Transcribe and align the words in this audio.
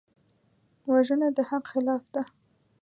وژنه 0.91 1.27
د 1.35 1.37
حق 1.49 1.63
خلاف 1.71 2.03
ده 2.13 2.23